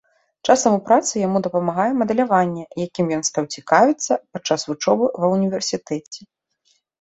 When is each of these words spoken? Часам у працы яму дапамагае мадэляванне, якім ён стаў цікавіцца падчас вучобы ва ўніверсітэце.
Часам 0.51 0.71
у 0.75 0.77
працы 0.87 1.13
яму 1.27 1.41
дапамагае 1.47 1.85
мадэляванне, 1.99 2.63
якім 2.85 3.13
ён 3.19 3.21
стаў 3.29 3.43
цікавіцца 3.59 4.13
падчас 4.33 4.61
вучобы 4.71 5.05
ва 5.21 5.27
ўніверсітэце. 5.35 6.19